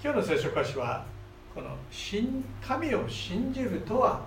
[0.00, 1.04] 今日の聖書箇所は
[1.52, 1.76] この
[2.62, 4.20] 神を信じるとは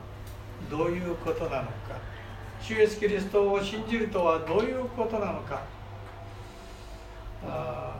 [0.69, 1.71] どういうことなのか
[2.61, 5.63] 主イエスキリストを信じるとはどういうことなのか
[7.45, 7.99] あ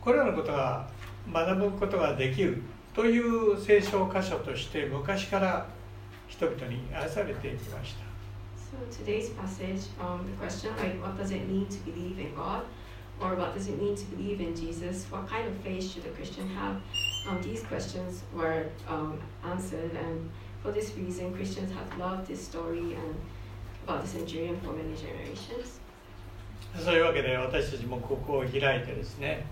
[0.00, 0.88] これらのことが
[1.30, 2.62] 学ぶことができる
[2.94, 5.66] という聖書箇所として昔から
[6.26, 8.06] 人々に愛されてきました。
[8.56, 12.62] So today's passage, um, the question like what does it mean to believe in God?
[13.21, 15.05] Or what does it mean to believe in Jesus?
[15.11, 16.81] What kind of faith should a Christian have?
[17.29, 20.29] Um, these questions were um, answered, and
[20.63, 23.15] for this reason, Christians have loved this story and
[23.83, 25.79] about the centurion for many generations.
[26.79, 29.45] そういうわけで私たちもここを開いてですね、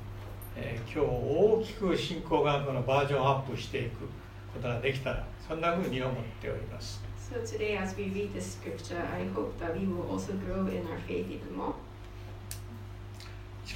[0.55, 4.05] えー、今日大きく信仰がこのバージョンアップしていく
[4.53, 7.01] ことができたらそんなふうに思っております。
[7.29, 10.97] So today as we read this scripture, I hope that we will also grow in our
[11.07, 11.72] faith even more.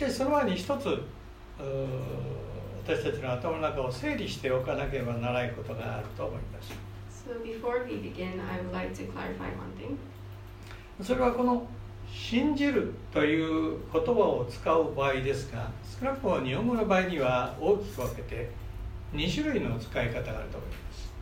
[0.07, 1.03] しその前に一つ
[2.87, 6.73] 私たちの頭の中を整理しておかなければならないことがあると思います。
[11.03, 11.67] それはこの
[12.11, 18.51] 「信じる」という言葉を使う場合ですが少なくとも日本語の場合には大きく分けて
[19.13, 21.13] 2種類の使い方があると思います。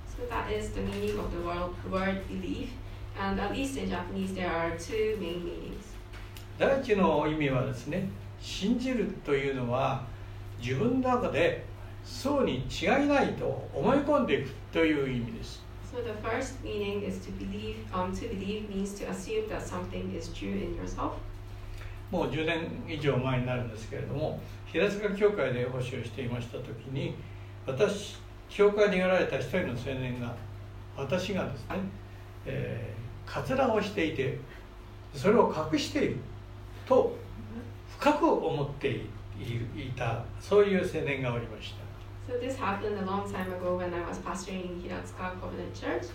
[6.59, 8.09] 第一の意味はですね
[8.47, 10.07] 信じるというのは
[10.61, 11.65] 自分の中で
[12.05, 15.61] そうに違いないと思い込んでいくという意味です。
[15.93, 20.31] So the first meaning is to believe, um, to believe means to assume that something is
[20.33, 21.15] true in yourself.
[22.13, 27.17] もう10年以上前になるんですけれども平塚教会で奉仕をしていました時に
[27.67, 30.33] 私教会におられた一人の青年が
[30.97, 31.81] 私がですね、
[32.47, 34.39] えー、カツラをしていて
[35.13, 36.17] それを隠している
[36.87, 37.26] と
[38.07, 42.33] 深く思っていたそういう青年がおりました。
[42.33, 46.07] So this happened a long time ago when I was pastoring in Hiratsuka Covenant Church.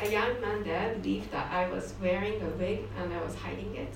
[0.00, 3.76] A young man there believed that I was wearing a wig and I was hiding
[3.76, 3.94] it.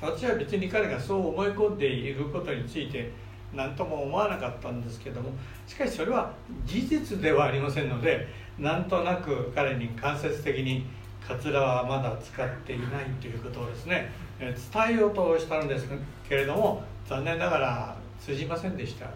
[0.00, 3.12] 私は別に彼がそう思い込んでいることについて
[3.54, 5.30] 何とも思わなかったんですけども
[5.68, 6.32] しかしそれは
[6.66, 8.26] 事実ではありませんので
[8.58, 10.86] なんとなく彼に間接的に
[11.24, 14.10] カツラはまだ使っていないということをですね
[14.50, 15.86] 伝えようとしたんです
[16.28, 19.06] けれども残念ながら通じませんでした。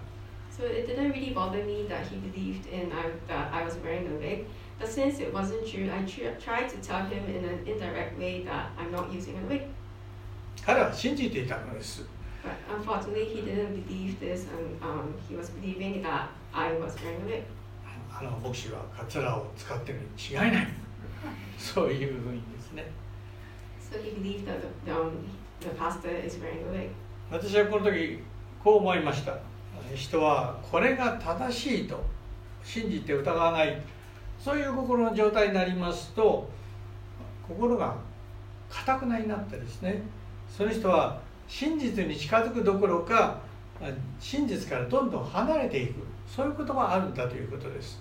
[0.57, 4.07] So it didn't really bother me that he believed in I, that I was wearing
[4.07, 4.47] a wig.
[4.79, 8.45] But since it wasn't true, I tr- tried to tell him in an indirect way
[8.45, 9.63] that I'm not using a wig.
[10.65, 12.05] 彼は信じていたのです。
[12.43, 17.39] But unfortunately, he didn't believe this, and um, he was believing that I was wearing a
[17.39, 17.43] wig.
[18.19, 20.69] あの牧師はカツラを使ってるに違いない。
[21.59, 22.56] そういうふうに。
[27.31, 28.21] 私はこの時
[28.63, 29.39] こう思いました。
[29.95, 32.03] 人はこれが正しいと
[32.65, 33.81] 信じて疑わない。
[34.39, 36.49] そういう心の状態になりますと
[37.49, 37.97] 心が
[38.69, 40.03] かたくなになってですね
[40.49, 43.39] その人は真実に近づくどころか
[44.19, 46.01] 真実からどんどん離れていく。
[46.27, 48.01] そういうことがあるんだということです。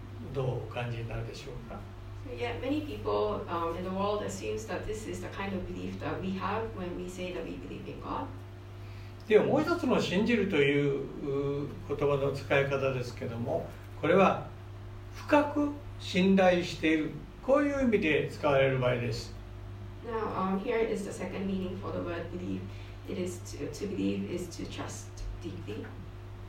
[0.33, 1.79] どうお感じになるでしょうか
[2.37, 5.99] Yeah, many people um, in the world assumes that this is the kind of belief
[5.99, 8.25] that we have when we say that we believe in God.
[9.27, 11.03] ではもう一つの信じるという
[11.87, 13.65] 言葉の使い方ですけども
[14.01, 14.47] これは
[15.15, 15.69] 深く
[15.99, 17.11] 信頼している
[17.45, 19.33] こういう意味で使われる場合です。
[20.05, 22.61] Now, um, here is the second meaning for the word believe.
[23.07, 25.07] It is to, to believe is to trust
[25.43, 25.85] deeply.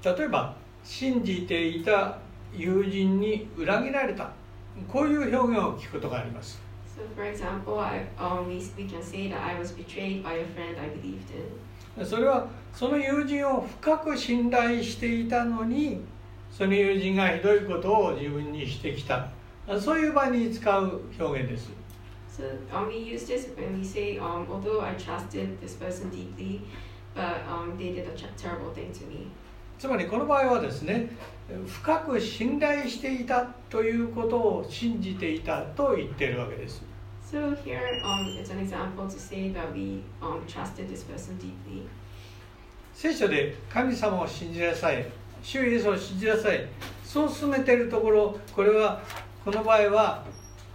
[0.03, 2.19] 例えば信じていた
[2.55, 4.33] 友人に裏切られた
[4.89, 6.61] こういう表現を聞くことがあります。
[12.05, 16.01] それはその友人を深く信頼していたのに
[16.51, 19.29] その友人がひどいことを自分にしてきた
[19.81, 21.71] そういう場合に使う表現です。
[29.79, 31.11] つまりこの場合はですね
[31.67, 36.83] 深く信頼していたということを信じていたと言っているわけです。
[37.31, 41.87] So here, um, it's an example to say that we um, trusted this person deeply.
[42.95, 45.07] 聖書で神様を信じなさい
[45.43, 46.69] 主イエスを信じなさい
[47.03, 49.03] そう進めているところこれは
[49.45, 50.25] この場合は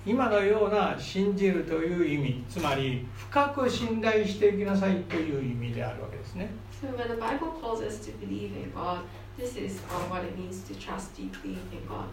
[0.06, 6.50] 今のような信じるという意味つまり深く信頼していきなさいという意味であるわけですね
[6.82, 9.00] So when the Bible calls us to believe in God,
[9.38, 12.06] this is um, what it means to trust deeply in God.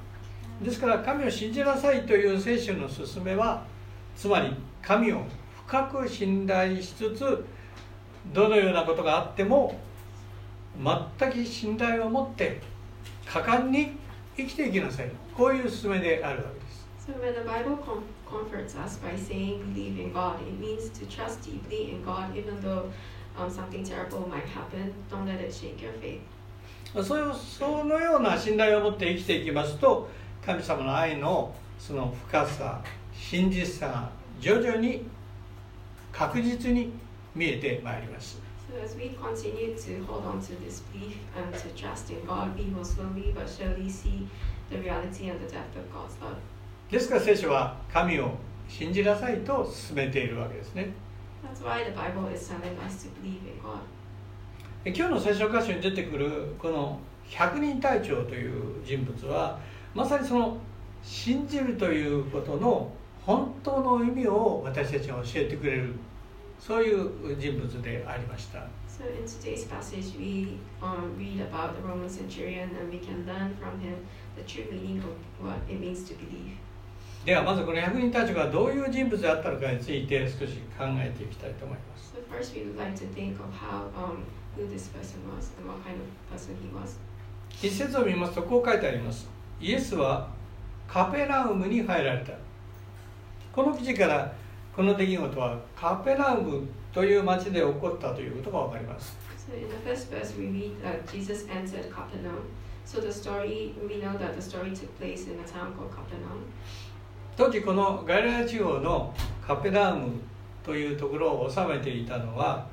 [0.62, 3.66] ですから神を信じなさいという聖書の勧めは
[4.16, 5.25] つまり神を
[5.66, 7.44] 深く信頼しつつ
[8.32, 9.78] どのようなことがあっても
[11.19, 12.61] 全く信頼を持って
[13.26, 13.96] 果敢に
[14.37, 21.05] 生きていきなさいこういう勧めであるわけです So when the Bible com- comforts us by saying believe in God, it means to
[21.06, 22.90] trust deeply in God even though
[27.02, 30.08] そ,ういうそのような信頼を持って生きていきますと
[30.44, 32.81] 神様の愛の,その深さ
[33.12, 34.10] 真実さが
[34.40, 35.06] 徐々に
[36.12, 36.92] 確実に
[37.34, 38.40] 見えてまいります。
[46.90, 48.32] ですから聖書は神を
[48.69, 50.92] 信じなさいと進めているわけですね。
[54.85, 56.99] 今日の聖書箇所に出てくるこの
[57.29, 59.58] 百人隊長という人物は
[59.94, 60.58] まさにその
[61.02, 62.91] 信じるということの
[63.25, 65.94] 本当の意味を私たちに教えてくれる
[66.58, 68.67] そういう人物でありました。
[77.25, 82.12] ではまずこの役人たちがどういう人物だったのかについて少し考えていきたいと思います。
[87.62, 89.26] 一節を見ますとこう書いてあります。
[89.59, 90.29] イエスは
[90.87, 92.35] カペラウムに入られた。
[93.55, 94.31] この記事から
[94.76, 99.17] この出来事はカペラウムという町で起こったということがわかります。
[107.36, 109.12] 当時このガイラヤ地方の
[109.44, 110.20] カペナーム
[110.62, 112.69] というところを治めていたのは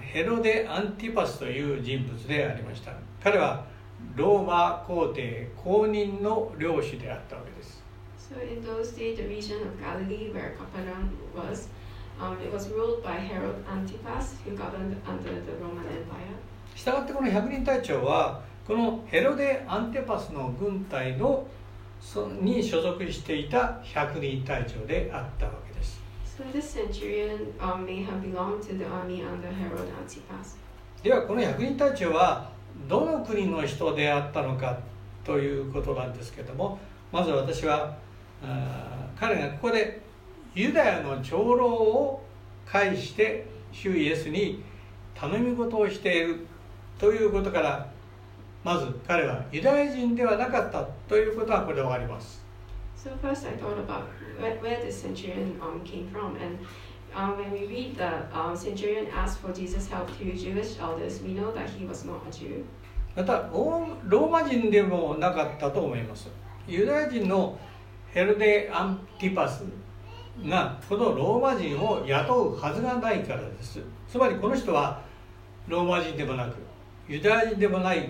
[0.00, 2.92] ヘロデ・アンティパスという人物でありました。
[3.22, 3.64] 彼は
[4.14, 7.82] ローマ皇帝公認の領主であったわけです。
[16.76, 21.44] 従ってこの百人隊長はこのヘロデ・アンティパスの軍隊の
[22.40, 26.00] に所属していた百人隊長であったわけです
[26.38, 30.56] So this centurion um, may have belonged to the army under Herod Antipas.
[31.02, 32.50] ではこの百人隊長は
[32.88, 34.78] どの国の人であったのか
[35.24, 36.78] ということなんですけども
[37.12, 37.96] まず私は
[39.18, 40.00] 彼がここで
[40.54, 42.24] ユダヤの長老を
[42.66, 44.62] 介して主イエスに
[45.14, 46.46] 頼み事をしている
[46.98, 47.90] ということから
[48.64, 52.48] まず彼はユダヤ人ではなかったということはこれで分かります
[52.96, 54.08] So first I thought about
[54.40, 56.36] where, where this centurion um, came from.
[56.36, 56.58] And
[57.14, 61.32] um, when we read that um, centurion asked for Jesus' help through Jewish elders, we
[61.32, 62.64] know that he was not a Jew.
[63.16, 66.28] またローローマ人でもなかったと思います
[66.68, 67.58] ユダヤ人の
[68.12, 69.64] ヘルデ・アンティパス
[70.46, 75.02] がこのローマ人を雇うはずがないからですつまりこの人は
[75.66, 76.56] ローマ人でもなく
[77.08, 78.08] ユダヤ人でもない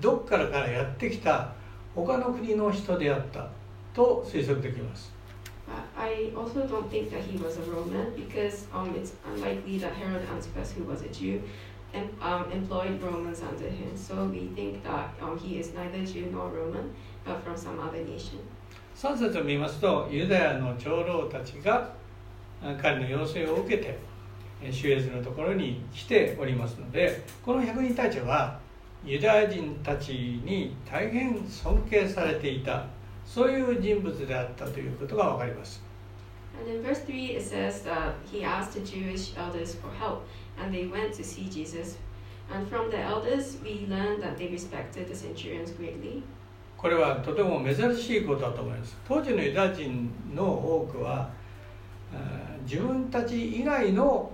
[0.00, 1.52] どっからからやってきた
[1.94, 3.48] 他の国の人であった
[3.92, 5.12] と推測できます
[5.96, 10.26] I also don't think that he was a Roman because um, it's unlikely that Herod
[10.28, 11.40] Antipas, who was a Jew,
[11.94, 13.96] em- um, employed Romans under him.
[13.96, 16.92] So we think that um, he is neither Jew nor Roman,
[17.24, 18.38] but from some other nation.
[18.96, 21.92] 3節を見ますとユダヤの長老たちが
[22.62, 23.96] あ彼の要請を受けて
[24.62, 28.59] え主イエスのところに来ておりますのでこの百人隊長は
[29.04, 30.12] ユダヤ人たち
[30.44, 32.86] に大変尊敬されていた
[33.24, 35.82] そういう人物であったということがわかります。
[46.76, 48.98] これはとても珍しいことだと思います。
[49.06, 51.30] 当時のユダヤ人の多くは
[52.64, 54.30] 自分たち以外の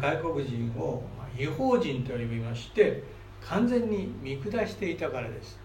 [0.00, 1.02] 外国人を
[1.36, 3.02] 違法人と呼びまして、
[3.46, 5.58] 完全に見下していたからです。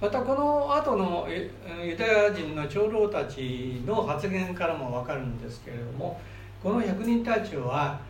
[0.00, 6.20] またこの後のユダヤ人の長老たちの発言からもわかるんですけれども
[6.62, 8.00] この100人隊長は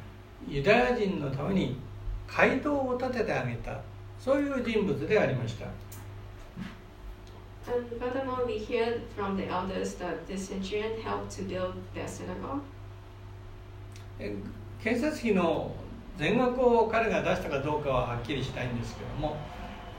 [0.47, 1.77] ユダヤ人のために
[2.27, 3.81] 街道を建ててあげた
[4.19, 5.67] そういう人物でありました。
[7.69, 12.63] And furthermore, we hear from the elders that the centurion helped to build their synagogue.
[14.19, 14.35] え
[14.83, 15.75] 建設費の
[16.17, 19.37] 全額を彼が出したかどうかははっきりしないんですけども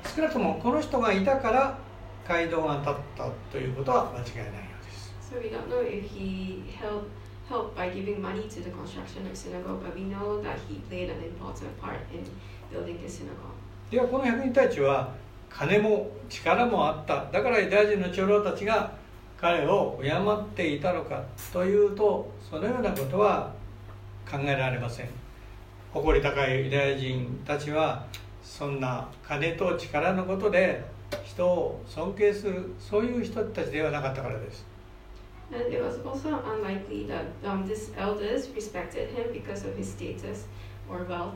[0.03, 1.79] 少なくともこの人がいたから
[2.27, 7.07] 街道が立ったということは間違いないようです So we don't know if he helped
[7.49, 11.09] helped by giving money to the construction of synagogue, but we know that he played
[11.09, 12.23] an important part in
[12.71, 13.55] building the synagogue.
[13.89, 15.15] ではこの百人たちは
[15.49, 17.25] 金も力もあった。
[17.31, 18.91] だからユダヤ人の長老たちが
[19.39, 23.53] 彼を敬っていたのかというとそのようなことは
[24.29, 25.09] 考えられません。
[25.91, 28.05] 誇り高いユダヤ人たちは
[28.43, 30.83] そんな金と力のことで
[31.23, 34.65] 人を尊敬するそういう人たちではなかったからです。
[35.51, 40.45] And it was also unlikely that um, these elders respected him because of his status
[40.87, 41.33] or wealth,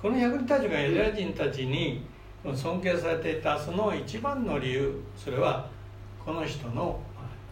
[0.00, 2.06] この役人たちがユダヤ人たちに
[2.54, 5.68] 尊敬されていたその一番の理由それは
[6.24, 6.98] この人の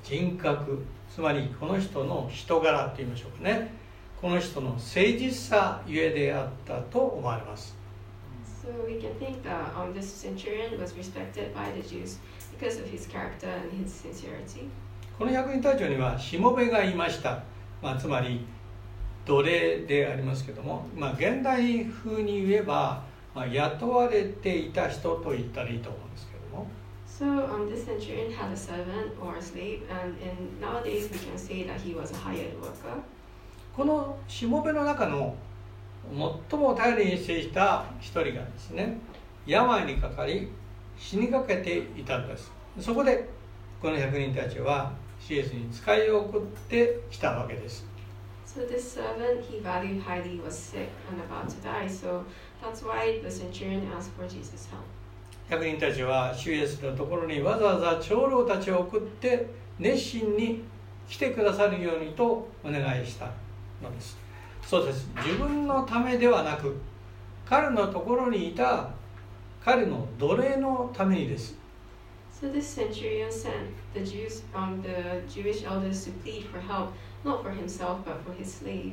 [0.03, 3.75] 人格つまりこの人の人柄と言いましょうかね
[4.23, 7.77] この人の誠実さゆえであったと思われます。
[15.19, 17.43] この役人隊長にはしもべがいました。
[17.85, 18.47] まあ、つまり
[19.27, 26.67] 奴隷でありますけども、まあ、現代風に言えば、まあ、雇われていた人と言ったらいいと思うんですけども
[27.07, 31.39] So um, this centurion had a servant or a slave, and in nowadays we can
[31.39, 33.03] say that he was a hired worker.
[33.77, 35.37] このしもべの中の
[36.51, 38.99] 最も頼りにしていた一人がですね
[39.47, 40.49] 病にかかり
[40.99, 42.51] 死にかけていたんです
[42.81, 43.29] そこで
[43.81, 44.93] この百人たちは
[45.27, 47.87] シエスに使いを送ってきたわけです
[48.47, 51.89] So this servant he valued highly was sick and about to die.
[51.89, 52.25] So
[52.63, 54.85] that's why the centurion asked for Jesus' help.
[55.49, 59.47] 百人たちは主イエスのところにわざわざ長老たちを送って
[59.79, 60.63] 熱心に
[61.09, 63.27] 来てくださるようにとお願いした
[63.83, 64.17] のです
[64.63, 66.77] そうです自分のためではなく
[67.45, 68.91] 彼のところにいた
[69.63, 71.57] 彼の奴隷のためにです
[72.45, 76.93] So this centurion sent the Jews, um, the Jewish elders to plead for help,
[77.25, 78.93] not for himself but for his slave.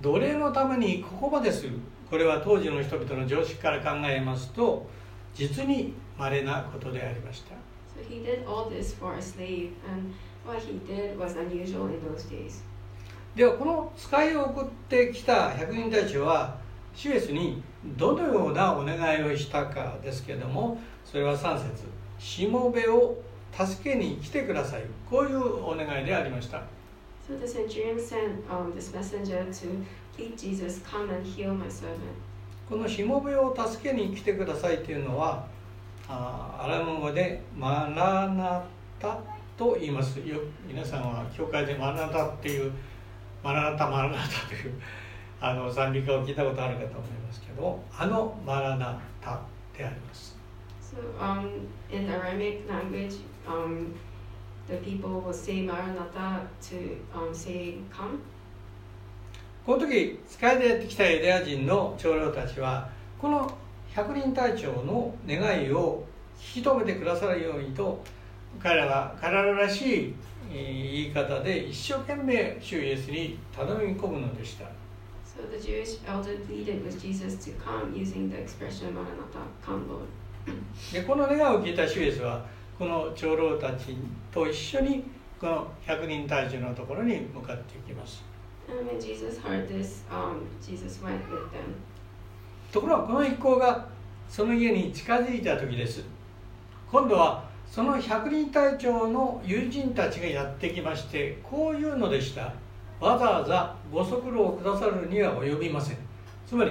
[0.00, 4.88] 奴隷のためにここまでするこれは当時の人々の常識から考えますと
[5.34, 7.54] 実に稀なことでありました
[7.94, 10.14] So he did all this for a slave, and
[10.46, 12.62] what he did was unusual in those days.
[13.36, 16.56] ではこの使いを送ってきた百人たちは
[16.94, 21.84] シュエスにどのようなお願いをしたかですけれどもそれは3節。
[22.18, 23.16] しもべを
[23.52, 24.82] 助けに来てください。
[25.10, 26.62] こういうお願いでありました。
[27.28, 29.84] So the centurion sent um, this messenger to
[30.16, 31.96] plead Jesus, come and heal my servant.
[32.68, 35.46] このしもべを助けに来てくださいというのは
[36.08, 38.64] あアラム語でマラナ
[38.98, 39.18] タ
[39.56, 40.20] と言います。
[40.20, 42.72] よ皆さんは教会でマラナタっていう
[43.42, 44.72] マラナタマラナタという
[45.44, 49.40] あの賛美歌を聞いたことあるかと思いますけどあのマラナタ
[49.76, 50.36] であります
[50.80, 53.14] So um, in Aramaic language,
[53.48, 53.94] um,
[54.68, 58.20] the people will say Maranatha to um, say come.
[59.64, 63.50] この時使いでやってきたユダヤ人の長老たちはこの
[63.94, 66.04] 百人隊長の願いを
[66.54, 68.02] 引き止めてくださるようにと
[68.60, 70.14] 彼らが彼ららしい
[70.52, 74.66] えー言い方で一生懸命主イエスに頼み込むのでした
[80.92, 82.44] でこの願いを聞いたシュエスは
[82.78, 83.96] この長老たち
[84.30, 85.04] と一緒に
[85.40, 88.22] この百人隊長のところに向かっていきます。
[92.70, 93.88] ところがこの一行が
[94.28, 96.04] その家に近づいた時です。
[96.90, 102.52] 今度はその百人隊長の友人たちがやってきましてこういうのでした。
[103.02, 105.96] わざわざご足労くださるには及びません。
[106.46, 106.70] つまり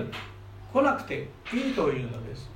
[0.72, 2.50] 来なくていいというのです。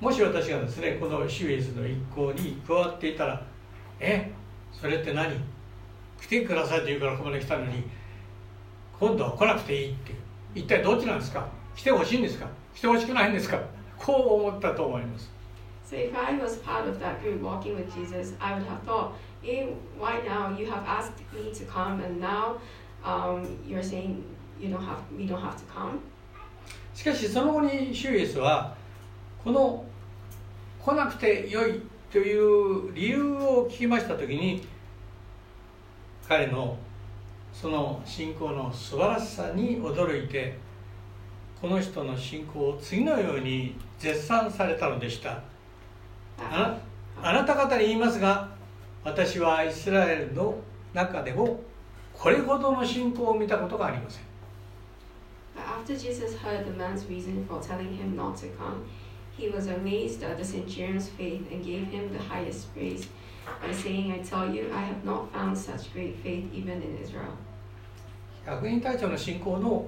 [0.00, 3.44] もし私がですねこのシウエズの一行に加わっていたら
[3.98, 4.30] え
[4.70, 5.34] それって何？
[6.20, 7.82] 来てくださいと言うからここまで来たのに
[9.00, 10.14] 今度は来なくていいって
[10.54, 11.60] 一体どっちなんですか？
[11.76, 12.46] 来てほしいんですか？
[12.74, 13.60] 来てほしくないんですか？
[13.98, 15.30] こう思ったと思います。
[26.94, 28.74] しかしその後に主イエスは
[29.42, 29.84] この
[30.82, 34.66] 来なくてよいという理由を聞きました時に
[36.28, 36.76] 彼の
[37.52, 40.56] その信仰の素晴らしさに驚いて
[41.62, 45.40] この人の信仰を次のように絶賛されたのでした
[46.36, 46.76] あ
[47.22, 48.48] あなた方に言いますが
[49.04, 50.56] 私はイスラエルの
[50.92, 51.60] 中でも
[52.12, 54.22] これほどの信仰を見たことがありません
[55.56, 58.84] After Jesus heard the man's reason for telling him not to come,
[59.38, 63.08] he was amazed at the centurion's faith and gave him the highest praise
[63.60, 67.36] by saying, I tell you, I have not found such great faith even in Israel.
[68.44, 69.86] 百人隊長の信仰の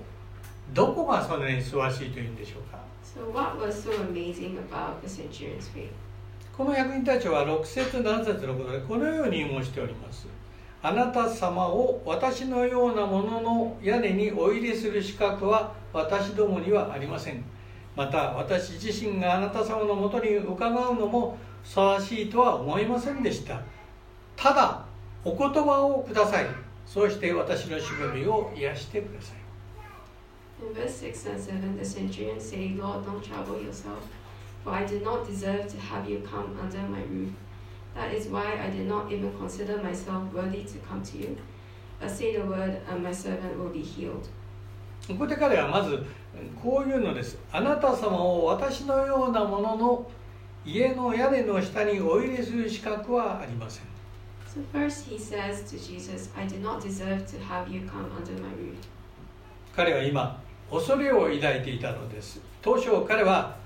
[0.72, 5.90] どこがそんなに素晴らしいというんでしょうか？So, what was so amazing about the centurion's faith?
[6.56, 10.26] この百人隊長は6節7節のことでこのように申しております。
[10.82, 17.44] あなた様を私のようなものの屋根にお入れする資格は私どもにはありません。
[17.96, 23.60] また私自身があなた様のもとに伺うのもふさわしいとは思いませんでした。
[24.36, 24.84] ただ
[25.24, 26.64] お言葉をください。
[26.86, 29.43] そうして私のしぼみを癒してください
[30.61, 34.07] In verse 6 and 7, the centurion said, Lord, don't trouble yourself,
[34.63, 37.29] for I did not deserve to have you come under my roof.
[37.95, 41.37] That is why I did not even consider myself worthy to come to you.
[41.99, 44.29] But say the word, and my servant will be healed.
[45.07, 46.05] ここで彼はまず
[46.61, 50.11] こういうのですあなた様を私のようなものの
[50.65, 53.83] 家の屋根の下にお入れする資格はありません
[54.53, 58.33] So first he says to Jesus, I did not deserve to have you come under
[58.41, 58.75] my roof.
[59.74, 60.40] 彼は今
[60.70, 63.56] 恐れを抱いていたのです当初彼は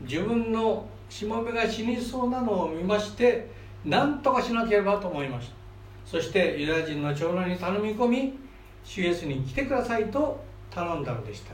[0.00, 3.50] 自分のしもべが死にそうなのを見まして
[3.84, 5.54] 何とかしなければと思いました
[6.04, 8.38] そしてユダヤ人の長老に頼み込み
[8.84, 11.52] 主イエスに来てくださいと頼んだのでした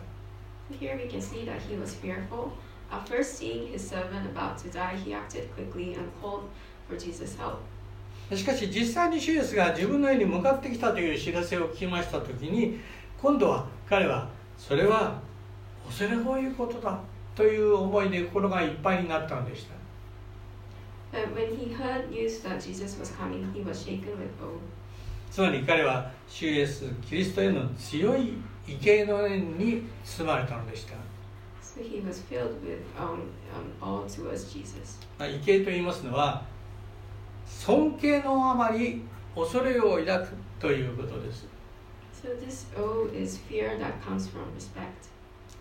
[0.80, 2.52] Here we can see that he was fearful.
[2.90, 6.48] At first seeing his servant about to die, he acted quickly and called
[6.88, 7.58] for Jesus' help.
[8.34, 12.80] しかし実際に主イエスが自分の家に向かってきたという知らせを聞きました時に
[13.20, 15.20] 今度は彼はそれは
[15.86, 16.98] 恐れ多いことだ
[17.34, 19.74] という思いで心がいっぱいになったのでした.
[25.30, 28.34] つまり彼は主イエスキリストへの強い
[28.66, 30.94] 畏敬の念に包まれたのでした
[31.62, 35.00] So he was filled with um, um, awe towards Jesus.
[35.18, 36.44] まあ畏敬と言いますのは
[37.46, 39.02] 尊敬のあまり
[39.34, 40.28] 恐れを抱く
[40.60, 41.46] ということです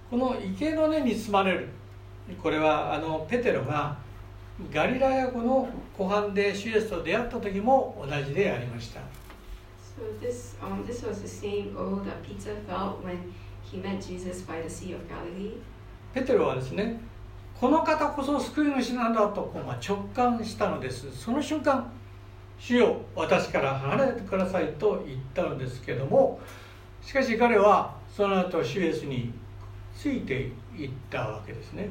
[0.09, 1.67] この池の根に積まれる。
[2.41, 3.97] これはあのペテロが
[4.71, 9.01] ガリラヤ湖の湖畔でシュエスと出会った時も同じでありました。
[16.13, 16.99] ペテロはですね、
[17.59, 21.11] この方こそ救い主なんだとこうま直感したのです。
[21.15, 21.91] その瞬間、
[22.65, 26.39] 主よ私から離れてくださいと言ったのですけども
[27.01, 29.33] しかし彼はその後主イエスに
[29.93, 31.89] ついていったわけですね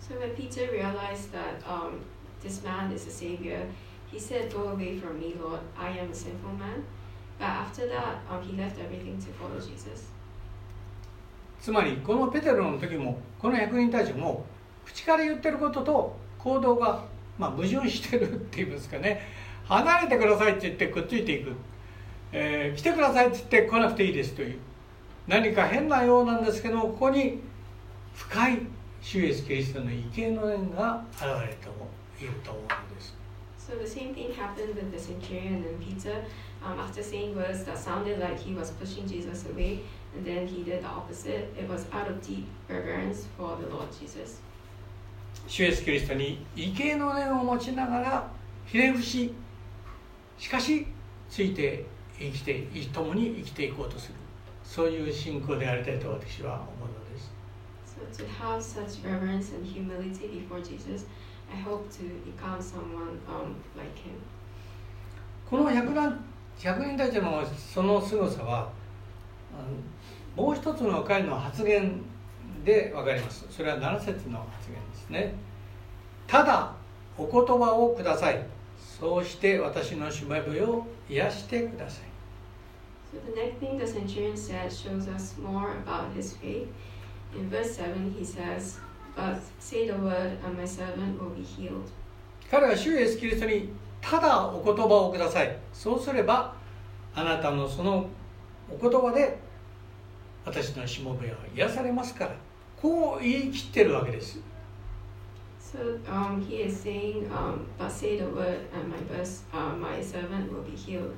[0.00, 2.00] So when Peter realized that um,
[2.42, 3.60] this man is a savior,
[4.10, 5.60] he said, "Go away from me, Lord.
[5.78, 6.82] I am a sinful man."
[7.38, 10.10] But after that, um, he left everything to follow Jesus.
[11.60, 14.46] つまりこのペテロの時もこの役人たちも
[14.86, 17.04] 口から言ってることと行動が、
[17.38, 19.20] まあ、矛盾してるっていうんですかね
[19.70, 21.52] 離れてくださいって言ってくっついていく、
[22.32, 24.58] えー来てくださいって言って来なくていいですという
[25.28, 27.38] 何か変なようなんですけどここに
[28.14, 28.58] 深い
[29.00, 33.16] 主イエスキリストの畏敬の念が現れていると思うのです
[33.70, 36.24] So the same thing happened with the centurion and Peter.
[36.60, 39.82] Um, after saying words that sounded like he was pushing Jesus away,
[40.16, 41.54] and then he did the opposite.
[41.56, 44.40] It was out of deep reverence for the Lord Jesus.
[45.46, 48.30] 主イエスキリストに畏敬の念を持ちながら
[48.66, 49.32] ひれ伏し
[50.40, 50.86] しかし
[51.28, 51.84] ついて
[52.18, 54.14] 生きて共に生きていこうとする。
[54.64, 57.30] そういう信仰でありたいと私は思うのです。
[57.84, 61.06] So to have such reverence and humility before Jesus,
[61.52, 64.16] I hope to become someone um, like him.
[65.48, 66.16] この百人
[66.58, 68.70] 百人たちのその凄さは
[70.34, 72.00] もう一つの彼の発言
[72.64, 73.44] で分かります。
[73.50, 75.34] それは7節の発言ですね。
[76.26, 76.72] ただ
[77.18, 78.40] お言葉をください
[79.00, 82.10] そうして私のしもべを癒してください
[83.12, 86.68] So the next thing the centurion said shows us more about his faith.
[87.36, 88.78] In verse 7, he says,
[89.16, 91.90] But say the word, and my servant will be healed.
[92.50, 96.54] 彼は主イエスキリストにただお言葉をくださいそうすれば
[97.14, 98.08] あなたのその
[98.68, 99.38] お言葉で
[100.44, 102.34] 私のしもべは癒されますから
[102.80, 104.40] こう言い切ってるわけです
[105.70, 110.02] So um, he is saying, um, but say the word, and my best, uh, my
[110.02, 111.14] servant will be healed.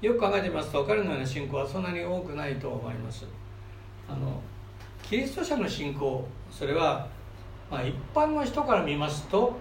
[0.00, 3.26] よく考えてみますと彼のような信仰はそんなに多くないと思います
[4.08, 4.40] あの
[5.02, 7.06] キリスト者の信仰それは、
[7.70, 9.58] まあ、一般の人から見ますと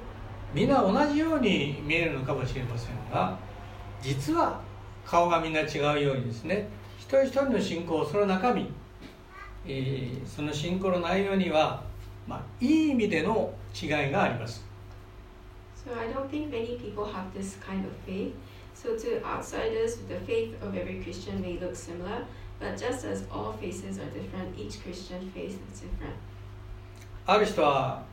[0.53, 3.37] 皆同じように見えるのかもしれませんが
[4.01, 4.61] 実は
[5.05, 8.71] 顔がみんな違うようにですね一人一人の信仰その中身、
[9.67, 11.83] えーその信仰の内容には、
[12.29, 14.63] まあ、いい意味での違いがあります
[15.83, 18.33] So I don't think many people have this kind of faith.
[18.75, 22.25] So to outsiders, the faith of every Christian may look similar,
[22.59, 26.13] but just as all faces are different, each Christian faith is different.
[27.25, 28.03] ある人は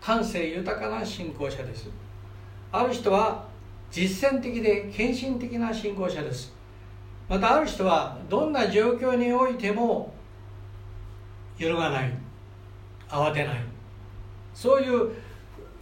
[0.00, 1.88] 感性豊かな信仰者です
[2.70, 3.44] ある人は
[3.90, 6.54] 実践的で献身的な信仰者です
[7.28, 10.12] またある人はどんな状況においても
[11.58, 12.27] 揺るがない
[13.08, 13.64] 慌てない
[14.54, 15.12] そういう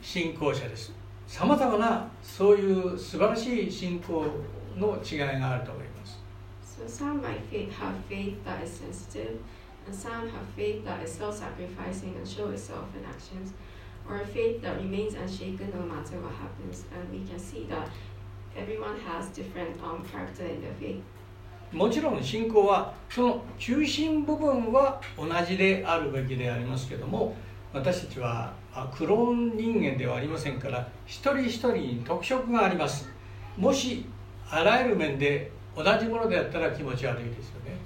[0.00, 0.92] 信仰者です
[1.26, 4.26] さまざまなそういう素晴らしい信仰
[4.76, 6.18] の違いがあると思います
[6.60, 9.38] So some might have faith that is sensitive,
[9.86, 13.54] and some have faith that is self-sacrificing and show itself in actions,
[14.06, 16.84] or a faith that remains unshaken no matter what happens.
[16.92, 17.88] And we can see that
[18.54, 21.02] everyone has different um, character in their faith.
[21.72, 27.34] もちろん信仰はその中心部分は同じであるべきでありますけども
[27.72, 28.52] 私たちは
[28.96, 33.08] クローン人間ではありませんから一人一人に特色があります
[33.56, 34.06] もし
[34.50, 37.76] あらゆる面で同じものであったら気持ち悪いですよね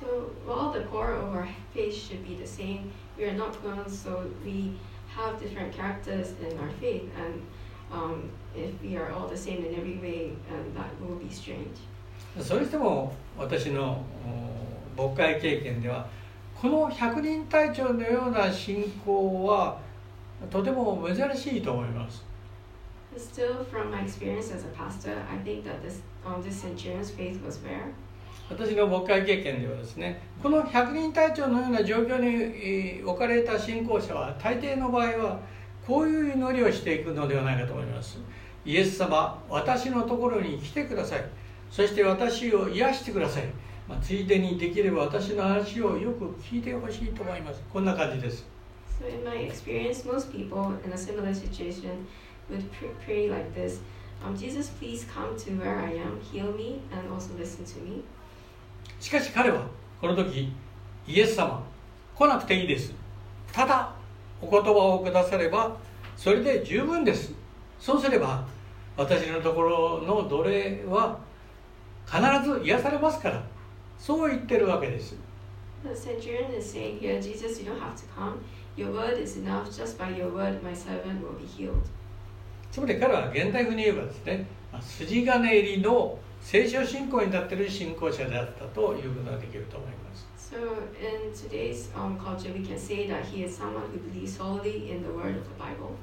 [0.00, 3.98] So while the core of our faith should be the same, we are not clones,
[3.98, 7.10] so we have different characters in our faith.
[7.18, 7.42] And
[7.90, 11.78] um, if we are all the same in every way, um, that will be strange.
[12.40, 14.02] それにしても私の
[14.96, 16.06] お牧会経験では
[16.60, 19.78] この百人隊長のような信仰は
[20.50, 22.24] とても珍しいと思います。
[23.14, 27.40] But still, from my experience as a pastor, I think that this um, this centurion's faith
[27.44, 27.92] was rare.
[28.50, 35.40] 私の牧会経験ではですねこの百人隊長のような状況にえー置かれた信仰者は大抵の場合は
[35.86, 38.18] こういう祈りをしていくのではないかと思います。
[38.64, 41.24] イエス様私のところに来てください
[41.70, 43.44] そして私を癒してください、
[43.88, 48.46] まあ、ついでにできれば私の話をよく聞いてほしいと思いますこんな感じです
[49.00, 52.04] So, in my experience, most people in a similar situation
[52.50, 53.78] would pr- pray like this
[54.24, 58.02] um, Jesus, please come to where I am, heal me, and also listen to me.
[59.00, 59.66] しかし彼は
[60.00, 60.52] この時
[61.06, 61.62] イエス様
[62.16, 62.92] 来なくていいです
[63.52, 63.94] ただ
[64.42, 65.76] お言葉をくだされば
[66.16, 67.32] それで十分です
[67.78, 68.44] そうすれば
[68.96, 71.20] 私のところの奴隷は
[72.10, 73.42] 必ず癒されますから
[73.98, 75.16] そう言ってるわけです
[75.84, 78.40] The centurion is saying here, Jesus, you don't have to come.
[78.76, 79.70] Your word is enough.
[79.70, 81.74] Just by your word, my servant will be healed.
[82.72, 90.56] つまり彼は現代風に言えばですねまあ筋金入りの聖書信仰に立っている信仰者であったということができると思います So,
[90.98, 95.02] in today's um, culture, we can say that he is someone who believes solely in
[95.02, 95.94] the word of the Bible.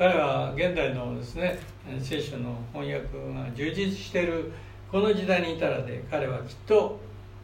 [0.00, 1.58] 彼は現代のですね
[2.02, 4.50] 聖書の翻訳が充実している
[4.90, 6.98] この時代にいたらで彼はきっと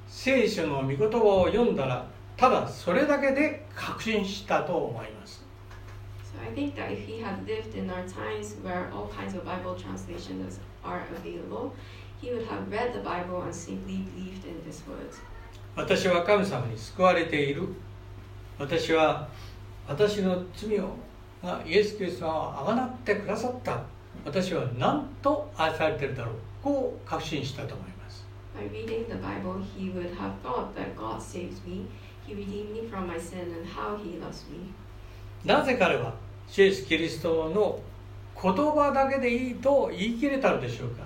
[0.08, 5.44] 聖書の御言葉を読んだらただそれだけで確信したと思います
[6.24, 9.44] So, I think that if he had lived in our times where all kinds of
[9.44, 11.74] Bible translations are available,
[12.22, 15.20] he would have read the Bible and simply believed in these words.
[15.76, 17.68] 私は神様に救われている
[18.58, 19.28] 私は
[19.86, 20.96] 私の罪を
[21.46, 22.74] がイエス・キリストがあが
[23.14, 23.80] くださった。
[24.24, 26.34] 私はなんと愛されてるだろう。
[26.62, 28.26] こう確信したと思います。
[35.44, 36.14] なぜ彼は
[36.56, 37.78] イエス・キリストの
[38.42, 41.04] 言葉だけでいいと言い切れたのでしょうか。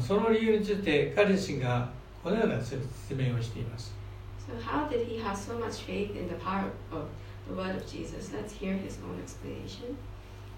[0.00, 1.88] その理由について彼自身が
[2.24, 2.82] このような説
[3.14, 3.94] 明をしています。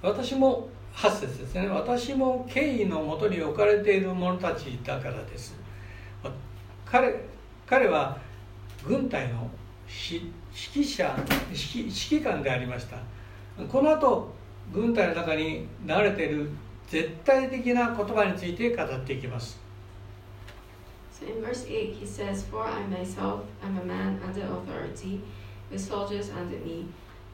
[0.03, 1.68] 私も8節ですね。
[1.68, 5.55] 私も敬意のもとに置かれている者たちだからです。
[6.85, 7.14] 彼,
[7.66, 8.16] 彼は
[8.87, 9.49] 軍隊の
[9.88, 11.16] 指揮者
[11.51, 12.99] 指揮,官でありました。
[13.66, 14.33] この後
[14.73, 16.51] 軍隊の中に流れている
[16.87, 19.59] 絶対的な言葉について語っていきます。
[25.75, 26.87] With soldiers under me.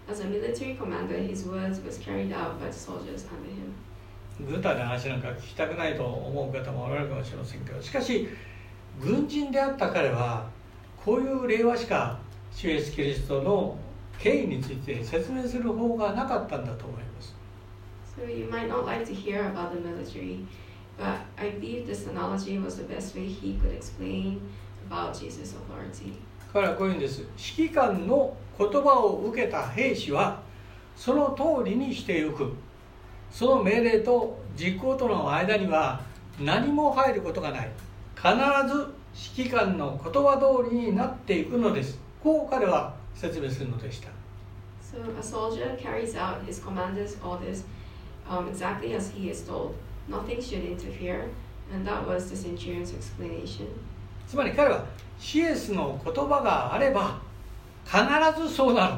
[0.08, 3.74] As a military commander, his words was carried out by the soldiers under him.
[4.40, 8.26] 軍隊の話なんか聞きたくないと思う方もおられるかもしれませんけどしかし
[8.98, 10.48] 軍人であった彼は
[11.04, 12.18] こういう令和しか
[12.50, 13.76] 主イエスキリストの
[14.18, 17.34] 経緯について説明する方がなかったんだと思います
[18.16, 20.46] So you might not like to hear about the military,
[20.96, 24.40] but I believe this analogy was the best way he could explain
[24.86, 26.14] about Jesus' authority.
[26.52, 27.20] 彼はこういうんです
[27.56, 30.40] 指揮官の言葉を受けた兵士は
[30.96, 32.54] その通りにしてゆく
[33.30, 36.00] その命令と実行との間には
[36.40, 37.70] 何も入ることがない
[38.16, 38.28] 必
[38.68, 38.94] ず
[39.36, 44.08] 指揮官の言葉通りになっていくのですこう彼は説明するのでした
[44.82, 47.62] So a soldier carries out his commander's orders
[48.28, 49.76] um, exactly as he is told.
[50.08, 51.28] Nothing should interfere,
[51.72, 53.68] and that was the centurion's explanation.
[54.30, 54.84] つまり彼は
[55.18, 57.18] シエスの言葉があれば
[57.84, 57.98] 必
[58.40, 58.94] ずそうなる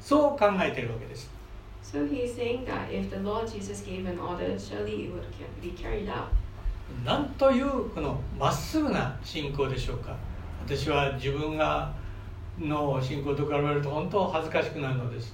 [0.00, 1.30] そう考えているわけです。
[1.84, 2.04] So、
[7.04, 10.16] なんというこのまっすぐな信仰でしょうか
[10.66, 11.94] 私は自分が
[12.58, 15.32] の信仰と比べると本当恥ずかしくなるのです。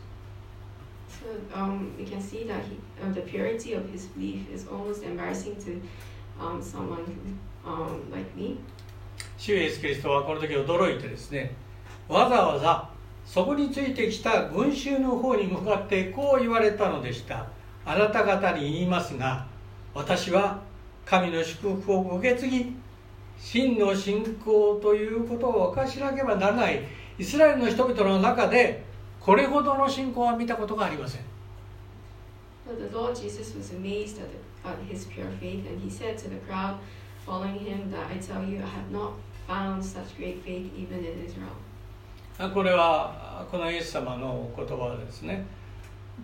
[7.69, 8.59] Um, like me?
[9.37, 11.55] 主イエスキリストはこの時驚いてですね
[12.09, 12.89] わざわざ
[13.25, 17.47] そこについてきた群衆の方に向かってこう言われたのでした
[17.85, 19.47] あなた方に言いますが
[19.95, 20.63] 私は
[21.05, 22.77] 神の祝福を受け継ぎ
[23.39, 26.83] 真の信仰ということを分かしなければならない
[27.19, 28.83] イスラエルの人々の中で
[29.21, 31.23] これほどの信仰は見たことがありません
[32.77, 36.29] the Lord Jesus was amazed at, the, at his pure faith, and he said to
[36.29, 36.79] the crowd
[42.55, 45.45] これはこのイエス様の言葉ですね。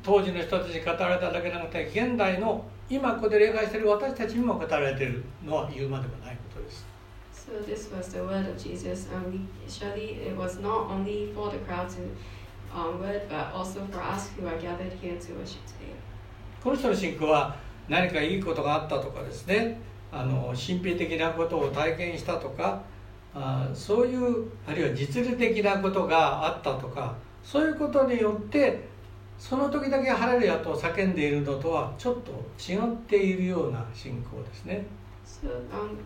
[0.02, 6.86] 当時の人たちに語られただけでなくて現代の今ここで例外している私たちにも語られているのは言うまでもないことです。
[16.62, 17.56] この人の信仰は
[17.88, 19.78] 何かいいことがあったとかですね。
[20.16, 22.82] あの神秘的なことを体験したとか
[23.34, 28.88] あそういうあるいは実利的なことがあったとかそういうことによって
[29.36, 32.30] その時だけ「ハレルヤ」と叫んでいるのとはちょっと
[32.72, 34.86] 違っているような信仰ですね
[35.26, 35.98] So um,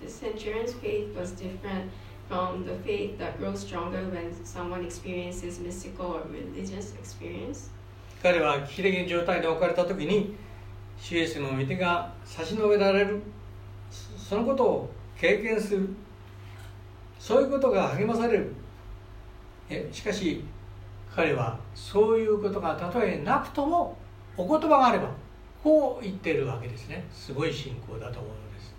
[0.00, 1.88] the centurion's faith was different
[2.28, 7.70] from the faith that grows stronger when someone experiences mystical or religious experience.
[8.22, 10.34] 彼は危機的な状態に置かれた時に
[10.98, 13.22] 主イエスの御手が差し伸べられる
[14.32, 15.86] そのことを経験する
[17.18, 18.54] そういうことが励まされる
[19.68, 20.42] えしかし
[21.14, 23.94] 彼はそういうことがたとえなくとも
[24.38, 25.10] お言葉があれば
[25.62, 28.72] こう言っているわけですねすごい信仰だと思うのです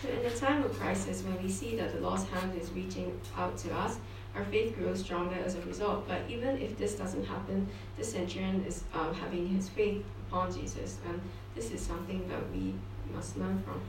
[0.00, 3.18] So in a time of crisis, when we see that the Lord's hand is reaching
[3.36, 3.98] out to us,
[4.36, 6.06] our faith grows stronger as a result.
[6.06, 10.98] But even if this doesn't happen, the centurion is um, having his faith upon Jesus,
[11.08, 11.20] and
[11.54, 12.74] this is something that we
[13.14, 13.80] must learn from.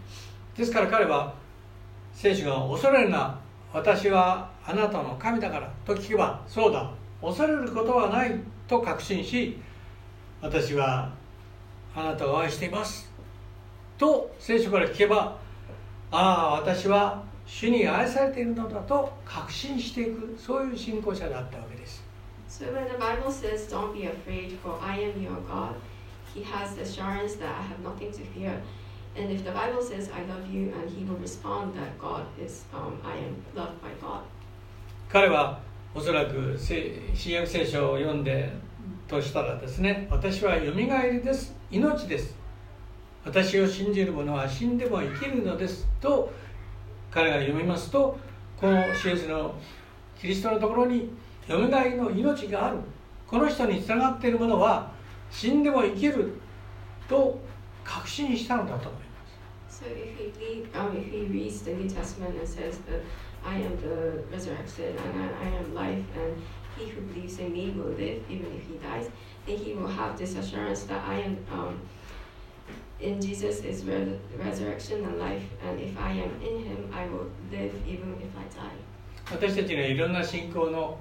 [0.55, 1.33] ですから彼は
[2.13, 3.39] 聖書が「恐れるな。
[3.73, 6.91] 私はあなたの神だから」と聞けば「そうだ。
[7.21, 9.59] 恐れることはない」と確信し
[10.41, 11.09] 「私は
[11.95, 13.11] あなたを愛しています」
[13.97, 15.37] と聖書から聞けば
[16.11, 22.03] 「ああ私は主に愛されているのだ」と確信していくそういう信仰者だったわけです。
[22.47, 25.73] So when the Bible says, Don't be afraid, for I am your God,
[26.35, 28.61] he has the assurance that I have nothing to fear.
[29.15, 32.63] And if the Bible says, I love you, and he will respond that God is,
[32.73, 34.23] um, I am loved by God.
[35.07, 35.59] 彼は
[35.93, 38.51] おそらく新約聖書を読んで
[39.07, 41.53] としたらですね私はよみがえりです。
[41.69, 42.35] 命です。
[43.23, 46.33] 私を信じる者は死んでも生きるのですと
[47.11, 48.17] 彼が読みますと
[48.59, 49.53] このシエスの
[50.19, 51.11] キリストのところに
[51.47, 52.77] よみがえりの命がある。
[53.27, 54.91] この人につながっている者は
[55.29, 56.33] 死んでも生きる
[57.07, 57.39] と
[57.83, 58.89] 確信したのだと。
[58.89, 59.02] 思います
[59.73, 63.01] So if he, read, um, if he reads the New Testament and says that
[63.43, 66.41] I am the resurrection and I, I am life, and
[66.77, 69.09] he who believes in me will live even if he dies,
[69.47, 71.81] then he will have this assurance that I am um,
[72.99, 77.31] in Jesus is re- resurrection and life, and if I am in him, I will
[77.51, 78.77] live even if I die.
[79.31, 80.99] 私たちにはいろんな信仰の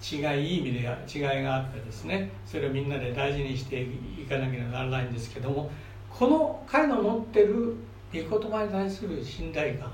[0.00, 0.78] 違いいい意味で
[1.12, 5.70] 違いがあってですねそれをみんなで大事にしていかなければならないんですけども
[6.08, 7.74] この彼の持ってる
[8.22, 9.92] 御言葉に対する信頼感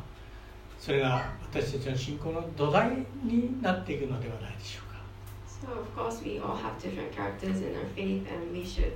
[0.78, 5.00] それが私たちの信仰の土台になっていくのではないでしょうか
[5.46, 8.92] So of course we all have different characters in our faith, and we should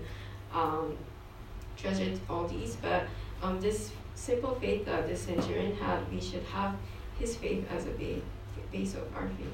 [0.52, 0.96] um,
[1.76, 2.76] treasure all these.
[2.76, 3.06] But
[3.42, 6.74] um, this simple faith that the centurion had, we should have
[7.18, 8.22] his faith as a ba-
[8.72, 9.52] base of our faith.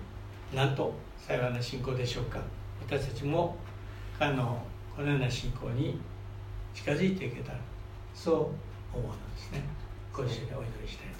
[0.54, 2.40] なんと幸いな信仰でしょうか
[2.88, 3.56] 私たちも
[4.18, 4.62] 彼の
[4.96, 6.00] このような信仰に
[6.74, 7.58] 近づいていけたら
[8.14, 9.62] そう思うのですね。
[10.12, 11.10] 今週でお祈りしたい。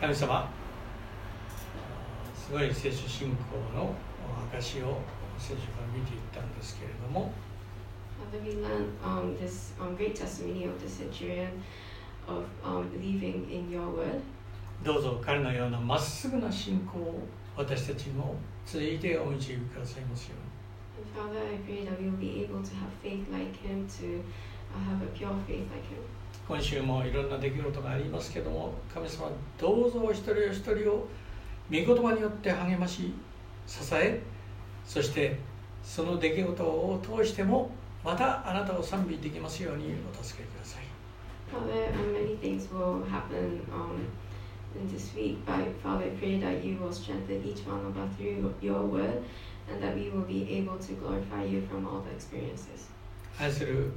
[0.00, 0.48] 神様、
[2.34, 3.34] すごい聖書信仰
[3.76, 3.94] の
[4.52, 5.00] 証を
[5.38, 7.32] 聖書から見ていったんですけれども。
[14.84, 20.65] どうぞ彼のようなまっすぐな信仰を私たちも続いてお導きくださいますように。
[20.96, 24.24] And Father, I pray that we will be able to have faith like him, to
[24.74, 26.02] uh, have a pure faith like him.
[26.48, 31.08] 今週もいろんな出来事がありますけども神様どうぞお一人お一人を
[31.68, 33.12] 御言葉によって励まし
[33.66, 34.22] 支え
[34.86, 35.40] そして
[35.82, 37.70] その出来事を通しても
[38.04, 40.84] またあなたを賛美できますようにお助けください
[41.52, 44.06] Father, um, many things will happen um,
[44.74, 48.08] in this week, but Father, I pray that you will strengthen each one of us
[48.16, 49.22] through your word
[53.38, 53.90] 愛する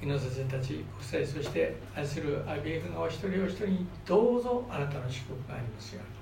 [0.00, 6.16] 猪瀬さたち、国際、そして愛するアビエフのお一人お一人にどうぞあなたの祝福がありますように。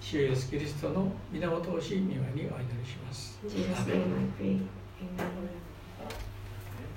[0.00, 3.40] 主イエスキリストの源を信じ、にお祈りします。
[3.48, 4.68] Jesus, Amen.
[5.00, 5.63] Amen.